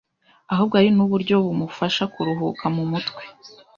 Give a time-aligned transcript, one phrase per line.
[0.53, 3.21] ahubwo ari n’uburyo bumufasha kuruhuka mu mutwe.